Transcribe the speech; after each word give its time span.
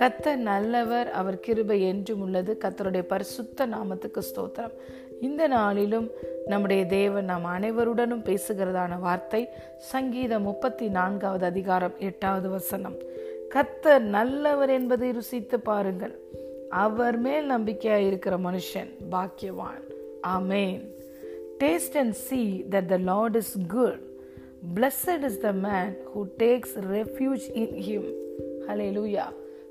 கத்தர் 0.00 0.36
நல்லவர் 0.36 1.10
அவர் 1.10 1.40
கிருபை 1.40 1.82
என்றும் 1.82 2.20
உள்ளது. 2.20 2.58
கத்தருடைய 2.64 3.02
பரிசுத்த 3.02 3.66
நாமத்துக்கு 3.66 4.22
ஸ்தோத்திரம். 4.22 4.70
இந்த 5.20 5.46
நாளிலும் 5.46 6.10
நம்முடைய 6.46 6.86
தேவன் 6.86 7.24
நாம் 7.24 7.44
அனைவருடனும் 7.44 8.24
பேசுகிறதான 8.24 8.98
வார்த்தை 8.98 9.48
சங்கீதம் 9.76 10.42
முப்பத்தி 10.42 10.88
நான்காவது 10.88 11.44
அதிகாரம் 11.44 11.92
எட்டாவது 11.98 12.48
வசனம். 12.48 12.96
கத்தர் 13.54 14.00
நல்லவர் 14.00 14.70
என்பதை 14.70 15.10
ருசித்து 15.10 15.60
பாருங்கள். 15.60 16.18
அவர் 16.68 17.18
மேல் 17.18 17.46
நம்பிக்கையாக 17.46 18.02
இருக்கிற 18.02 18.36
மனுஷன் 18.36 18.94
பாக்கியவான். 19.10 19.82
ஆமேன். 20.22 20.90
Taste 21.58 21.96
and 21.96 22.12
see 22.12 22.64
that 22.70 22.86
the 22.86 22.96
lord 22.96 23.36
is 23.36 23.58
good 23.68 24.10
good. 24.62 25.24
Is 25.24 25.40
the 25.40 25.52
man 25.52 25.96
who 26.12 26.20
takes 26.38 26.74
refuge 26.90 27.46
in 27.52 27.74
him 27.86 28.10
hallelujah 28.96 29.24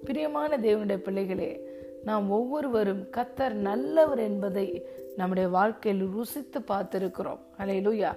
பிரியமான 0.05 0.57
தேவனுடைய 0.57 0.97
பிள்ளைகளே 0.97 1.69
நாம் 2.03 2.29
ஒவ்வொருவரும் 2.29 3.07
கத்தர் 3.17 3.53
நல்லவர் 3.53 4.19
என்பதை 4.19 4.85
நம்முடைய 5.15 5.49
வாழ்க்கையில் 5.49 6.09
ருசித்து 6.15 6.59
பார்த்துருக்கிறோம். 6.59 7.39
ஹலே 7.59 7.77
லூயா 7.87 8.11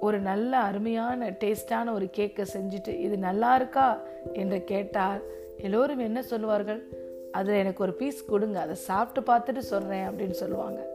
ஒரு 0.00 0.18
நல்ல 0.18 0.56
அருமையான 0.56 1.30
டேஸ்டான 1.30 1.92
ஒரு 1.92 2.10
கேக்கை 2.16 2.46
செஞ்சுட்டு 2.54 2.88
இது 2.88 3.18
நல்லா 3.18 3.54
இருக்கா 3.54 4.00
என்று 4.32 4.64
கேட்டால் 4.64 5.22
எல்லோரும் 5.56 5.98
என்ன 5.98 6.22
சொல்லுவார்கள்? 6.22 6.88
அதில் 7.32 7.54
எனக்கு 7.54 7.82
ஒரு 7.82 7.92
பீஸ் 7.92 8.24
கொடுங்க 8.24 8.60
அதை 8.60 8.74
சாப்பிட்டு 8.74 9.32
பார்த்துட்டு 9.32 9.58
சொல்கிறேன் 9.58 10.08
அப்படின்னு 10.08 10.30
சொல்லுவாங்க. 10.30 10.88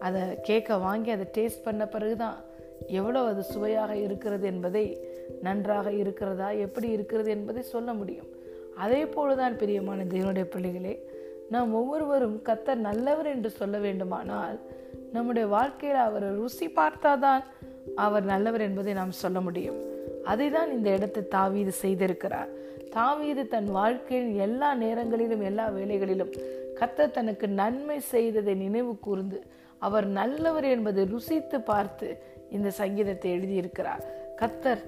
அதை 0.00 0.22
கேக்கை 0.22 0.80
வாங்கி 0.80 1.10
அதை 1.10 1.26
டேஸ்ட் 1.38 1.62
பண்ண 1.64 1.86
பிறகு 1.86 2.16
தான் 2.16 2.40
எவ்வளோ 2.88 3.20
அது 3.24 3.42
சுவையாக 3.42 3.96
இருக்கிறது 3.96 4.46
என்பதை 4.46 4.98
நன்றாக 5.42 5.92
இருக்கிறதா 5.92 6.50
எப்படி 6.50 6.88
இருக்கிறது 6.88 7.30
என்பதை 7.30 7.62
சொல்ல 7.62 7.92
முடியும். 7.92 8.26
அதே 8.76 9.04
போலதான் 9.04 9.56
பிரியமான 9.56 10.04
தேவனுடைய 10.04 10.44
பிள்ளைகளே 10.44 11.06
நாம் 11.50 11.74
ஒவ்வொருவரும் 11.74 12.42
கத்தர் 12.42 12.76
நல்லவர் 12.76 13.26
என்று 13.26 13.50
சொல்ல 13.50 13.78
வேண்டுமானால் 13.78 14.58
நம்முடைய 15.12 15.48
வாழ்க்கையில் 15.48 15.98
அவரை 15.98 16.28
ருசி 16.28 16.66
பார்த்தாதான் 16.68 17.42
அவர் 17.94 18.24
நல்லவர் 18.24 18.60
என்பதை 18.60 18.94
நாம் 18.94 19.10
சொல்ல 19.10 19.40
முடியும். 19.40 19.76
அதை 20.24 20.50
தான் 20.50 20.70
இந்த 20.70 20.90
இடத்தை 20.90 21.28
தாவீது 21.28 21.72
செய்திருக்கிறார். 21.82 22.48
தாவீது 22.90 23.48
தன் 23.48 23.70
வாழ்க்கையின் 23.70 24.34
எல்லா 24.36 24.74
நேரங்களிலும் 24.74 25.40
எல்லா 25.40 25.68
வேலைகளிலும் 25.68 26.32
கத்தர் 26.80 27.10
தனக்கு 27.10 27.48
நன்மை 27.48 28.00
செய்ததை 28.00 28.54
நினைவு 28.54 28.98
கூர்ந்து 28.98 29.40
அவர் 29.78 30.06
நல்லவர் 30.06 30.64
என்பதை 30.64 31.04
ருசித்து 31.04 31.60
பார்த்து 31.60 32.18
இந்த 32.52 32.70
சங்கீதத்தை 32.70 33.28
எழுதியிருக்கிறார். 33.36 34.02
கத்தர் 34.36 34.82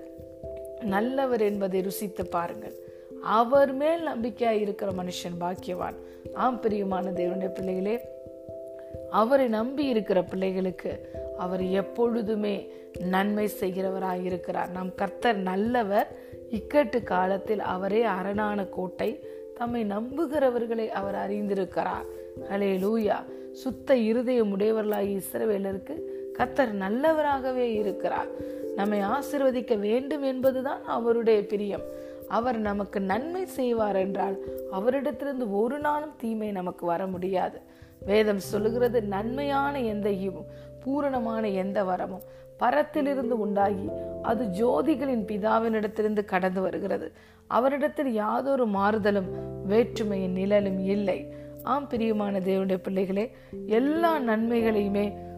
நல்லவர் 0.85 1.41
என்பதை 1.41 1.81
ருசித்து 1.81 2.27
பாருங்கள். 2.27 2.75
அவர் 3.23 3.73
மேல் 3.73 4.03
நம்பிக்கையாக 4.03 4.57
இருக்கிற 4.57 4.93
மனுஷன் 4.93 5.39
பாக்கியவான். 5.41 5.99
ஆம் 6.35 6.61
பிரியமான 6.61 7.11
தேவனுடைய 7.11 7.49
பிள்ளைகளே 7.49 8.01
அவரை 9.11 9.47
நம்பி 9.49 9.85
இருக்கிற 9.85 10.23
பிள்ளைகளுக்கு 10.23 10.93
அவர் 11.39 11.63
எப்பொழுதுமே 11.63 12.73
நன்மை 12.99 13.51
செய்கிறவராக 13.61 14.25
இருக்கிறார். 14.25 14.71
நம் 14.71 14.95
கர்த்தர் 14.95 15.37
நல்லவர் 15.37 16.09
இக்கட்டு 16.51 17.03
காலத்தில் 17.03 17.61
அவரே 17.61 18.03
அரணான 18.03 18.65
கோட்டை 18.65 19.11
தம்மை 19.55 19.83
நம்புகிறவர்களை 19.85 20.87
அவர் 20.89 21.19
அறிந்திருக்கிறார். 21.25 22.07
ஹலே 22.51 22.71
லூயா 22.85 23.19
சுத்த 23.53 23.97
இருதயம் 23.97 24.51
உடையவர்களாகி 24.51 25.13
இஸ்ரவேலருக்கு 25.21 25.97
கத்தர் 26.39 26.73
நல்லவராகவே 26.73 27.73
இருக்கிறார். 27.73 28.27
நம்மை 28.77 29.01
ஆசிர்வதிக்க 29.01 29.79
வேண்டும் 29.79 30.23
என்பதுதான் 30.23 30.85
அவருடைய 30.85 31.47
பிரியம். 31.47 31.83
அவர் 32.29 32.59
நமக்கு 32.59 33.01
நன்மை 33.01 33.47
செய்வார் 33.47 33.97
என்றால் 33.97 34.45
அவரிடத்திலிருந்து 34.73 35.47
ஒரு 35.51 35.79
நாளும் 35.79 36.15
தீமை 36.17 36.51
நமக்கு 36.51 36.87
வர 36.87 37.07
முடியாது. 37.07 37.61
வேதம் 38.07 38.39
சொல்லுகிறது 38.39 39.03
நன்மையான 39.03 39.81
எந்த 39.81 40.11
ஈவும் 40.11 40.47
பூரணமான 40.81 41.49
எந்த 41.49 41.85
வரமும் 41.85 42.25
பரத்திலிருந்து 42.57 43.39
உண்டாகி 43.41 43.89
அது 44.23 44.45
ஜோதிகளின் 44.45 45.25
பிதாவினிடத்திலிருந்து 45.25 46.25
கடந்து 46.25 46.61
வருகிறது. 46.61 47.13
அவரிடத்தில் 47.47 48.13
யாதொரு 48.13 48.67
மாறுதலும் 48.67 49.31
வேற்றுமையின் 49.67 50.33
நிழலும் 50.33 50.79
இல்லை. 50.79 51.35
ஆம் 51.63 51.89
பிரியமான 51.89 52.39
தேவனுடைய 52.39 52.79
பிள்ளைகளே 52.83 53.31
எல்லா 53.67 54.19
நன்மைகளையுமே 54.19 55.33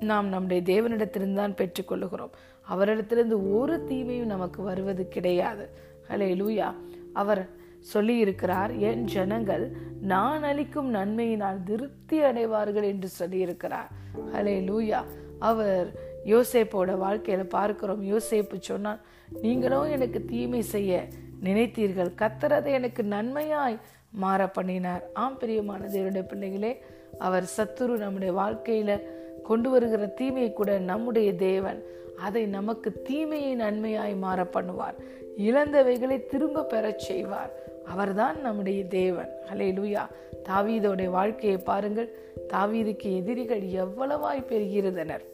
நாம் 0.00 0.28
நம்முடைய 0.28 0.62
தேவனிடத்திலிருந்து 0.62 1.34
தான் 1.34 1.54
பெற்றுக்கொள்ளுகிறோம். 1.54 2.30
அவரிடத்திலிருந்து 2.70 3.58
ஒரு 3.58 3.84
தீமையும் 3.84 4.26
நமக்கு 4.26 4.62
வருவது 4.62 5.08
கிடையாது. 5.08 5.70
ஹலே 6.08 6.30
லூயா 6.40 6.74
அவர் 7.12 7.48
சொல்லி 7.80 8.16
இருக்கிறார் 8.16 8.76
என் 8.76 9.04
ஜனங்கள் 9.04 9.76
நான் 10.00 10.42
அளிக்கும் 10.42 10.94
நன்மையினால் 10.94 11.62
திருப்தி 11.64 12.22
அடைவார்கள் 12.22 12.82
என்று 12.82 13.08
சொல்லியிருக்கிறார். 13.18 13.88
ஹலே 14.34 14.56
லூயா 14.70 15.04
அவர் 15.38 16.00
யோசேப்போட 16.24 16.90
வாழ்க்கையில 17.04 17.44
பார்க்கிறோம். 17.44 18.02
யோசேப்பு 18.02 18.58
சொன்னான் 18.58 19.00
நீங்களும் 19.42 19.90
எனக்கு 19.90 20.24
தீமை 20.24 20.62
செய்ய 20.62 21.08
நினைத்தீர்கள். 21.42 22.10
கத்துறதை 22.18 22.66
எனக்கு 22.66 23.02
நன்மையாய் 23.02 23.78
மாற 24.10 24.48
பண்ணினார் 24.48 25.02
ஆம் 25.12 25.38
பிரியமான 25.38 25.86
தேவனுடைய 25.86 26.22
பிள்ளைகளே 26.22 26.82
அவர் 27.18 27.50
சத்துரு 27.56 27.96
நம்முடைய 27.96 28.32
வாழ்க்கையில 28.34 29.00
கொண்டு 29.42 29.70
வருகிற 29.70 30.06
தீமையை 30.06 30.52
கூட 30.52 30.78
நம்முடைய 30.78 31.34
தேவன் 31.34 31.84
அதை 32.16 32.46
நமக்கு 32.46 33.02
தீமையை 33.02 33.56
நன்மையாய் 33.56 34.16
மாற 34.16 34.42
பண்ணுவார். 34.42 34.94
இழந்தவைகளை 35.38 36.26
திரும்ப 36.26 36.64
பெறச் 36.64 36.98
செய்வார். 36.98 37.52
அவர்தான் 37.84 38.40
நம்முடைய 38.40 38.84
தேவன். 38.84 39.30
அலே 39.52 39.72
லூயா 39.72 40.06
தாவீதோடைய 40.48 41.06
வாழ்க்கையை 41.06 41.58
பாருங்கள். 41.58 42.14
தாவீதுக்கு 42.52 43.16
எதிரிகள் 43.16 43.60
எவ்வளவாய் 43.60 44.44
பெருகிறதனர் 44.48 45.24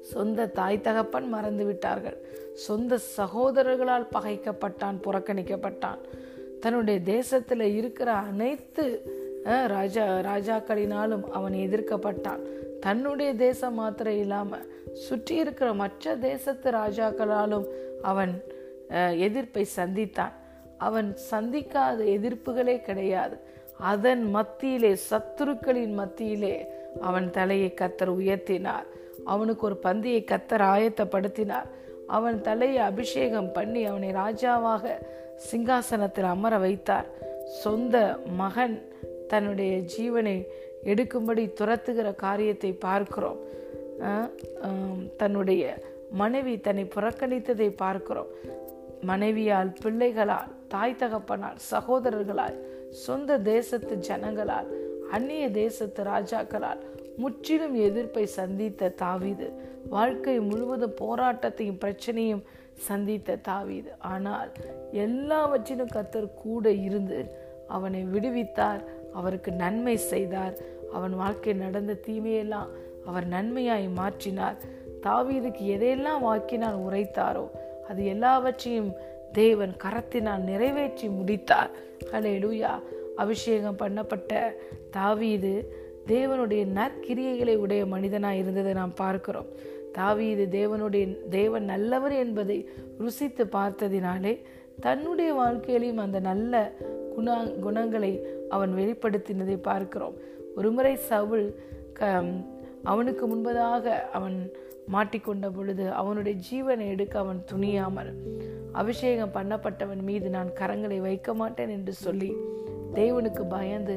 சொந்த 0.00 0.46
தாய் 0.46 0.80
தகப்பன் 0.80 1.28
மறந்து 1.28 1.64
விட்டார்கள். 1.64 2.16
சொந்த 2.54 2.98
சகோதரர்களால் 3.16 4.06
பகைக்கப்பட்டான் 4.12 4.98
புறக்கணிக்கப்பட்டான். 5.04 5.98
தன்னுடைய 6.60 7.00
தேசத்துல 7.04 7.60
இருக்கிற 7.60 8.12
அனைத்து 8.12 9.10
ராஜா 9.66 10.04
ராஜாக்களினாலும் 10.30 11.24
அவன் 11.30 11.52
எதிர்க்கப்பட்டான். 11.52 12.42
தன்னுடைய 12.80 13.34
தேசம் 13.34 13.74
மாத்திரம் 13.74 14.18
இல்லாமல் 14.18 14.66
சுற்றி 14.92 15.34
இருக்கிற 15.36 15.72
மற்ற 15.72 16.16
தேசத்து 16.16 16.70
ராஜாக்களாலும் 16.70 17.66
அவன் 18.02 18.32
எதிர்ப்பை 19.18 19.64
சந்தித்தான். 19.76 20.34
அவன் 20.78 21.08
சந்திக்காத 21.30 21.98
எதிர்ப்புகளே 22.16 22.76
கிடையாது. 22.80 23.36
அதன் 23.92 24.30
மத்தியிலே 24.30 24.96
சத்துருக்களின் 25.10 25.94
மத்தியிலே 25.94 26.54
அவன் 27.00 27.30
தலையை 27.30 27.74
கத்தர் 27.80 28.12
உயர்த்தினார். 28.18 28.86
அவனுக்கு 29.24 29.66
ஒரு 29.66 29.78
பந்தியை 29.82 30.20
கத்தர் 30.32 30.64
ஆயத்தப்படுத்தினார். 30.74 31.68
அவன் 32.06 32.40
தலையை 32.40 32.82
அபிஷேகம் 32.90 33.52
பண்ணி 33.52 33.84
அவனை 33.84 34.10
ராஜாவாக 34.12 34.84
சிங்காசனத்தில் 35.48 36.28
அமர 36.34 36.58
வைத்தார். 36.58 37.08
சொந்த 37.62 37.96
மகன் 38.36 38.76
தன்னுடைய 39.32 39.72
ஜீவனை 39.94 40.36
எடுக்கும்படி 40.92 41.44
துரத்துகிற 41.60 42.08
காரியத்தை 42.24 42.70
பார்க்கிறோம். 42.86 43.40
தன்னுடைய 45.20 45.62
மனைவி 46.20 46.54
தன்னை 46.66 46.84
புறக்கணித்ததை 46.94 47.68
பார்க்கிறோம். 47.82 48.30
மனைவியால் 49.10 49.70
பிள்ளைகளால் 49.82 50.52
தாய் 50.72 50.98
தகப்பனால் 51.00 51.58
சகோதரர்களால் 51.70 52.56
சொந்த 53.04 53.38
தேசத்து 53.52 53.94
ஜனங்களால் 54.08 54.68
அந்நிய 55.16 55.44
தேசத்து 55.62 56.02
ராஜாக்களால் 56.12 56.80
முற்றிலும் 57.22 57.76
எதிர்ப்பை 57.88 58.24
சந்தித்த 58.38 58.92
தாவீது 59.02 59.48
வாழ்க்கை 59.94 60.36
முழுவதும் 60.48 60.96
போராட்டத்தையும் 61.02 61.80
பிரச்சனையும் 61.84 62.44
சந்தித்த 62.86 63.38
தாவீது. 63.48 63.90
ஆனால் 64.12 64.50
எல்லாவற்றிலும் 65.04 65.94
கத்தர் 65.96 66.28
கூட 66.42 66.64
இருந்து 66.88 67.20
அவனை 67.76 68.02
விடுவித்தார். 68.14 68.82
அவருக்கு 69.20 69.50
நன்மை 69.62 69.96
செய்தார். 70.12 70.54
அவன் 70.92 71.14
வாழ்க்கை 71.22 71.52
நடந்த 71.64 72.00
தீமையெல்லாம் 72.06 72.70
அவர் 73.06 73.26
நன்மையாய் 73.28 73.86
மாற்றினார். 73.96 74.58
தாவீதுக்கு 75.06 75.64
எதையெல்லாம் 75.74 76.24
வாக்கினால் 76.28 76.78
உரைத்தாரோ 76.86 77.44
அது 77.88 78.02
எல்லாவற்றையும் 78.14 78.90
தேவன் 79.32 79.72
கரத்தினால் 79.84 80.46
நிறைவேற்றி 80.50 81.08
முடித்தார். 81.08 81.72
ஹலே 82.12 82.32
லூயா 82.44 82.72
அபிஷேகம் 83.16 83.80
பண்ணப்பட்ட 83.82 84.32
தாவீது 84.90 85.52
தேவனுடைய 86.06 86.62
நற்கிரியைகளை 86.78 87.54
உடைய 87.64 87.82
மனிதனாக 87.94 88.40
இருந்ததை 88.42 88.72
நாம் 88.72 88.94
பார்க்கிறோம். 88.94 89.48
தாவீது 89.92 90.44
தேவனுடைய 90.50 91.04
தேவன் 91.28 91.66
நல்லவர் 91.72 92.14
என்பதை 92.24 92.58
ருசித்து 93.02 93.44
பார்த்ததினாலே 93.52 94.34
தன்னுடைய 94.80 95.30
வாழ்க்கையிலையும் 95.40 96.02
அந்த 96.06 96.18
நல்ல 96.20 96.54
குண 97.16 97.36
குணங்களை 97.64 98.12
அவன் 98.54 98.72
வெளிப்படுத்தினதை 98.78 99.56
பார்க்கிறோம். 99.68 100.16
ஒருமுறை 100.58 100.94
சவுல் 101.10 101.46
க 101.98 102.10
அவனுக்கு 102.92 103.24
முன்பதாக 103.32 103.84
அவன் 104.18 104.36
மாட்டிக்கொண்ட 104.94 105.46
பொழுது 105.54 105.84
அவனுடைய 106.00 106.34
ஜீவனை 106.48 106.84
எடுக்க 106.94 107.14
அவன் 107.18 107.40
துணியாமல் 107.52 108.10
அபிஷேகம் 108.80 109.34
பண்ணப்பட்டவன் 109.36 110.02
மீது 110.08 110.28
நான் 110.36 110.50
கரங்களை 110.58 110.98
வைக்க 111.06 111.30
மாட்டேன் 111.34 111.72
என்று 111.76 111.92
சொல்லி 112.04 112.30
தேவனுக்கு 112.98 113.44
பயந்து 113.56 113.96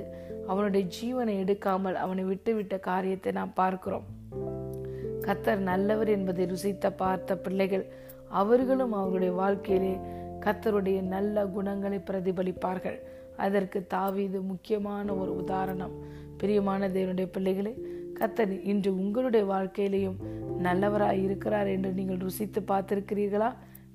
அவனுடைய 0.51 0.83
ஜீவனை 0.97 1.33
எடுக்காமல் 1.43 1.97
அவனை 2.03 2.23
விட்டுவிட்ட 2.29 2.75
காரியத்தை 2.89 3.31
நாம் 3.39 3.57
பார்க்கிறோம். 3.61 4.07
கத்தர் 5.25 5.61
நல்லவர் 5.71 6.11
என்பதை 6.15 6.45
ருசித்த 6.51 6.89
பார்த்த 7.01 7.37
பிள்ளைகள் 7.45 7.85
அவர்களும் 8.41 8.93
அவர்களுடைய 8.99 9.33
வாழ்க்கையிலே 9.41 9.93
கத்தருடைய 10.45 11.01
நல்ல 11.01 11.45
குணங்களை 11.45 11.99
பிரதிபலிப்பார்கள். 12.09 12.99
அதற்கு 13.37 13.79
தாவீது 13.87 14.41
முக்கியமான 14.41 15.13
ஒரு 15.15 15.31
உதாரணம். 15.35 15.93
பிரியமான 16.37 16.89
தேவனுடைய 16.89 17.27
பிள்ளைகளே 17.35 17.73
கத்தர் 18.19 18.53
இன்று 18.71 18.91
உங்களுடைய 18.95 19.43
வாழ்க்கையிலையும் 19.45 20.17
நல்லவராய் 20.61 21.21
இருக்கிறார் 21.23 21.67
என்று 21.67 21.91
நீங்கள் 21.91 22.17
ருசித்து 22.17 22.61
பார்த்திருக்கிறீர்களா? 22.61 23.49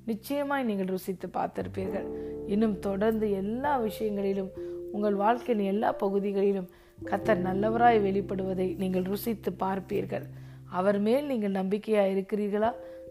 நிச்சயமாய் 0.06 0.64
நீங்கள் 0.64 0.86
ருசித்து 0.86 1.26
பார்த்திருப்பீர்கள். 1.28 2.06
இன்னும் 2.46 2.78
தொடர்ந்து 2.78 3.26
எல்லா 3.32 3.72
விஷயங்களிலும் 3.78 4.50
உங்கள் 4.92 5.14
வாழ்க்கையின் 5.14 5.70
எல்லா 5.72 5.90
பகுதிகளிலும் 5.92 6.70
கத்தர் 7.10 7.40
நல்லவராய் 7.46 7.98
வெளிப்படுவதை 8.06 8.68
நீங்கள் 8.82 9.08
ருசித்து 9.12 9.50
பார்ப்பீர்கள். 9.64 10.26
அவர் 10.70 10.98
மேல் 10.98 11.26
நீங்கள் 11.26 11.58
நம்பிக்கையாக 11.60 12.12
இருக்கிறீர்களா 12.14 12.70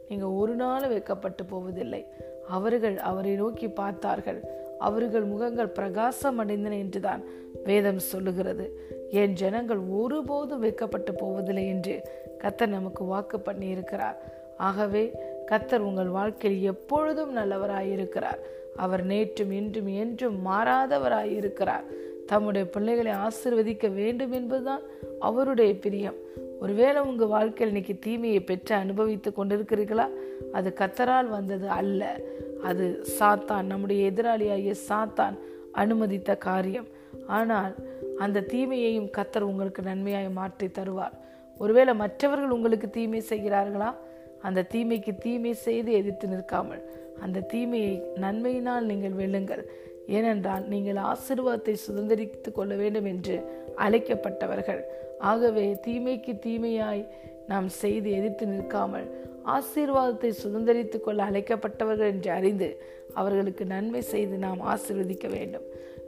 நீங்கள் 0.09 0.35
ஒரு 0.41 0.55
நாள் 0.55 0.87
வைக்கப்பட்டு 0.87 1.45
போவதில்லை. 1.45 2.03
அவர்கள் 2.47 2.97
அவரை 2.97 3.35
நோக்கி 3.35 3.67
பார்த்தார்கள். 3.67 4.43
அவர்கள் 4.79 5.23
முகங்கள் 5.23 5.67
பிரகாசம் 5.67 6.39
அடைந்தன 6.39 6.71
என்றுதான் 6.71 7.23
வேதம் 7.63 7.99
சொல்லுகிறது. 7.99 8.79
என் 9.09 9.33
ஜனங்கள் 9.33 9.77
ஒருபோதும் 9.77 10.59
வைக்கப்பட்டு 10.59 11.13
போவதில்லை 11.13 11.67
என்று 11.67 12.01
கத்தர் 12.39 12.67
நமக்கு 12.67 13.03
வாக்கு 13.03 13.39
பண்ணி 13.39 13.67
இருக்கிறார் 13.67 14.17
ஆகவே 14.57 15.11
கத்தர் 15.51 15.77
உங்கள் 15.77 16.07
வாழ்க்கையில் 16.07 16.63
எப்பொழுதும் 16.63 17.37
நல்லவராயிருக்கிறார். 17.37 18.39
அவர் 18.75 19.07
நேற்றும் 19.07 19.51
இன்றும் 19.51 19.87
என்றும் 19.87 20.45
மாறாதவராயிருக்கிறார். 20.45 21.83
தம்முடைய 22.25 22.69
பிள்ளைகளை 22.69 23.11
ஆசிர்வதிக்க 23.11 23.93
வேண்டும் 23.93 24.31
என்பதுதான் 24.31 24.81
அவருடைய 25.19 25.75
பிரியம். 25.75 26.15
ஒருவேளை 26.59 27.01
உங்கள் 27.01 27.27
வாழ்க்கையில் 27.27 27.75
இன்றைக்கி 27.75 27.99
தீமையை 27.99 28.39
பெற்று 28.39 28.75
அனுபவித்து 28.75 29.33
கொண்டிருக்கிறீர்களா? 29.37 30.07
அது 30.51 30.73
கத்தரால் 30.79 31.27
வந்தது 31.27 31.69
அல்ல. 31.69 32.19
அது 32.63 33.05
சாத்தான் 33.19 33.63
நம்முடைய 33.63 34.11
எதிராளியாகிய 34.11 34.75
சாத்தான் 34.89 35.37
அனுமதித்த 35.71 36.35
காரியம். 36.35 36.87
ஆனால் 37.27 37.75
அந்த 38.17 38.41
தீமையையும் 38.41 39.09
கத்தர் 39.17 39.41
உங்களுக்கு 39.41 39.81
நன்மையாய் 39.81 40.31
மாற்றி 40.31 40.67
தருவார். 40.67 41.11
ஒருவேளை 41.57 41.95
மற்றவர்கள் 41.95 42.49
உங்களுக்கு 42.49 42.89
தீமை 42.89 43.23
செய்கிறார்களா? 43.29 43.93
அந்த 44.41 44.61
தீமைக்கு 44.61 45.17
தீமை 45.17 45.53
செய்து 45.53 45.91
எதிர்த்து 45.91 46.27
நிற்காமல் 46.27 46.83
அந்த 47.21 47.39
தீமையை 47.39 48.03
நன்மையினால் 48.15 48.81
நீங்கள் 48.81 49.11
வெல்லுங்கள். 49.11 49.63
ஏனென்றால் 50.07 50.63
நீங்கள் 50.67 50.95
ஆசிர்வாதத்தை 50.95 51.75
சுதந்திரித்து 51.87 52.51
கொள்ள 52.51 52.75
வேண்டும் 52.75 53.05
என்று 53.05 53.35
அழைக்கப்பட்டவர்கள். 53.75 54.81
ஆகவே 55.19 55.77
தீமைக்கு 55.85 56.39
தீமையாய் 56.39 57.07
நாம் 57.47 57.69
செய்து 57.69 58.11
எதிர்த்து 58.11 58.45
நிற்காமல் 58.45 59.21
ஆசீர்வாதத்தை 59.45 60.33
சுதந்திரித்துக் 60.43 61.03
கொள்ள 61.03 61.23
அழைக்கப்பட்டவர்கள் 61.23 62.07
என்று 62.07 62.31
அறிந்து 62.31 62.81
அவர்களுக்கு 63.13 63.65
நன்மை 63.65 64.01
செய்து 64.01 64.37
நாம் 64.37 64.61
ஆசிர்வதிக்க 64.61 65.27
வேண்டும். 65.29 65.63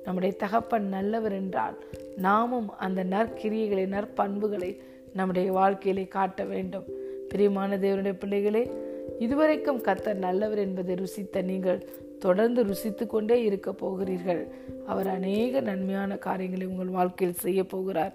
நம்முடைய 0.06 0.36
தகப்பன் 0.38 0.90
நல்லவர் 0.90 1.32
என்றால் 1.32 1.76
நாமும் 2.16 2.78
அந்த 2.78 3.04
நற்கிரியைகளை 3.04 3.86
நற்பண்புகளை 3.88 4.82
நம்முடைய 5.14 5.52
வாழ்க்கையிலே 5.52 6.08
காட்ட 6.08 6.44
வேண்டும். 6.44 6.86
பிரியமான 7.30 7.78
தேவனுடைய 7.78 8.14
பிள்ளைகளே 8.20 8.72
இதுவரைக்கும் 9.20 9.82
கத்தர் 9.82 10.16
நல்லவர் 10.16 10.58
என்பதை 10.58 10.96
ருசித்த 10.96 11.42
நீங்கள் 11.42 11.86
தொடர்ந்து 12.28 12.62
ருசித்து 12.70 13.06
கொண்டே 13.14 13.38
இருக்க 13.48 13.70
போகிறீர்கள். 13.84 14.44
அவர் 14.92 15.10
அநேக 15.18 15.62
நன்மையான 15.70 16.18
காரியங்களை 16.28 16.66
உங்கள் 16.72 16.96
வாழ்க்கையில் 16.98 17.42
செய்ய 17.46 17.62
போகிறார். 17.74 18.14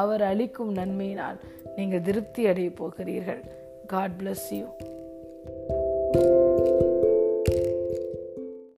அவர் 0.00 0.22
அளிக்கும் 0.30 0.72
நன்மையினால் 0.80 1.38
நீங்கள் 1.76 2.06
திருப்தி 2.08 2.42
அடைய 2.50 2.70
போகிறீர்கள். 2.80 3.42
God 3.92 4.16
bless 4.20 4.48
you 4.58 4.66